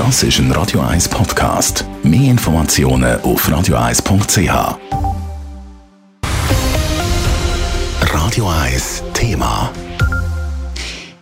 [0.00, 1.84] Das ist ein Radio 1 Podcast.
[2.02, 4.78] Mehr Informationen auf radio1.ch.
[8.00, 9.70] Radio 1 Thema.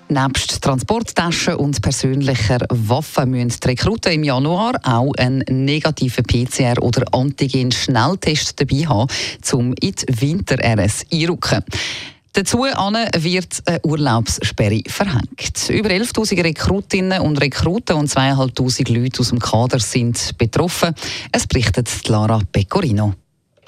[0.08, 7.02] Nebst Transporttaschen und persönlicher Waffen müssen die Rekruten im Januar auch einen negativen PCR- oder
[7.12, 9.10] Antigen-Schnelltest dabei haben,
[9.54, 11.64] um in die Winter-RS einrücken.
[12.32, 15.70] Dazu wird eine Urlaubssperre verhängt.
[15.70, 20.94] Über 11.000 Rekrutinnen und Rekruten und 2'500 Leute aus dem Kader sind betroffen.
[21.32, 23.14] Es berichtet Lara Pecorino.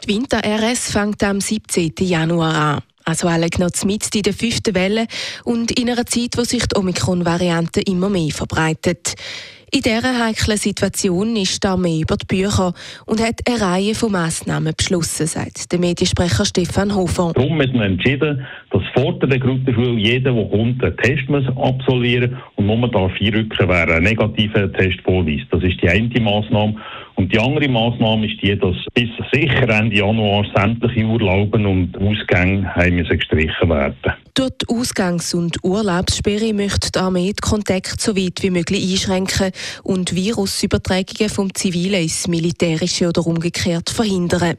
[0.05, 1.93] Die Winter-RS fängt am 17.
[2.01, 2.83] Januar an.
[3.05, 5.07] Also alle genau mit in der fünften Welle
[5.45, 9.15] und in einer Zeit, wo sich die Omikron-Variante immer mehr verbreitet.
[9.73, 12.73] In dieser heiklen Situation ist die Armee über die Bücher
[13.07, 17.31] und hat eine Reihe von Massnahmen beschlossen, sagt der Mediensprecher Stefan Hofer.
[17.37, 22.37] Darum hat man entschieden, dass vor der Rekrutenschule jeder, der kommt, einen Test muss absolvieren
[22.57, 25.47] und nur darf einrücken, wer einen negativen Test vorweist.
[25.53, 26.75] Das ist die eine Massnahme.
[27.21, 32.75] Und die andere Maßnahme ist die, dass bis sicher Ende Januar sämtliche Urlauben und Ausgänge
[32.75, 34.15] haben müssen gestrichen werden.
[34.33, 39.51] Durch die Ausgangs- und Urlaubssperre möchte die Armee die Kontakte so weit wie möglich einschränken
[39.83, 44.57] und Virusübertragungen vom Zivilen ins Militärische oder umgekehrt verhindern.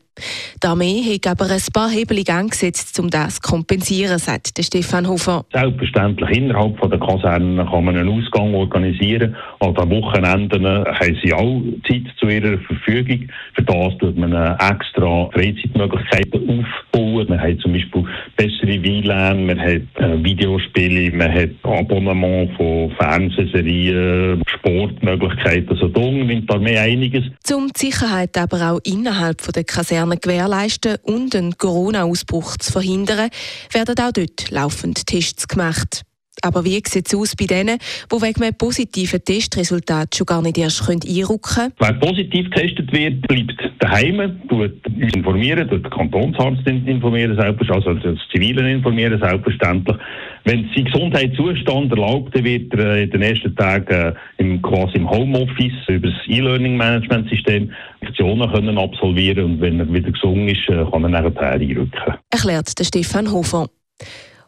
[0.62, 4.52] Die Armee hat aber ein paar Hebel in Gang gesetzt, um das zu kompensieren, sagt
[4.60, 5.46] Stefan Hofer.
[5.52, 9.36] Selbstverständlich, innerhalb der Kasernen kann man einen Ausgang organisieren.
[9.60, 13.28] An den Wochenenden haben sie auch Zeit zu ihrer Verfügung.
[13.54, 17.28] Für das tut man extra Freizeitmöglichkeiten aufbauen.
[17.30, 24.42] Man hat zum Beispiel bessere WLAN, man hat äh, Videospiele, man hat Abonnement von Fernsehserien,
[24.48, 25.70] Sportmöglichkeiten.
[25.70, 27.24] Also da nimmt die Armee einiges.
[27.52, 33.30] Um die Sicherheit aber auch innerhalb der Kaserne gewährleisten und einen Corona-Ausbruch zu verhindern,
[33.72, 36.04] werden auch dort laufend Tests gemacht.
[36.42, 37.78] Aber wie sieht es aus bei denen,
[38.12, 41.74] die wegen einem positiven Testresultat schon gar nicht erst einrücken können?
[41.80, 48.18] Wer positiv getestet wird, bleibt daheim, tut uns informieren, tut den Kantonsarzt informieren, also das
[48.32, 49.98] Zivile informieren, selbstverständlich.
[50.44, 55.10] Wenn sein Gesundheitszustand erlaubt, dann wird er in den ersten Tagen äh, im, quasi im
[55.10, 61.04] Homeoffice über das E-Learning-Management-System Lektionen können absolvieren und wenn er wieder gesund ist, äh, kann
[61.04, 61.92] er nachher einrücken.
[62.32, 63.68] Erklärt der Stefan Hofer.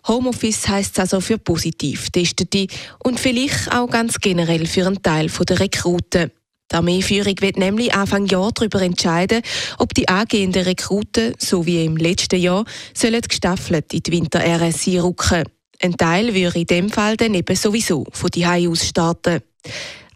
[0.07, 2.67] Homeoffice heisst also für positiv Testete
[3.03, 6.31] und vielleicht auch ganz generell für einen Teil der Rekruten.
[6.71, 9.41] Die Armeeführung wird nämlich Anfang Jahr darüber entscheiden,
[9.77, 15.43] ob die angehenden Rekruten, so wie im letzten Jahr, sollen gestaffelt in die Winter-RS rücken.
[15.81, 19.41] Ein Teil würde in dem Fall dann eben sowieso von die aus starten.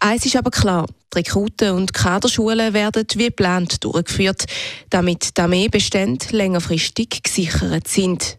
[0.00, 4.44] Eins ist aber klar, die Rekruten- und Kaderschulen werden wie geplant durchgeführt,
[4.90, 8.38] damit die Armeebestände längerfristig gesichert sind.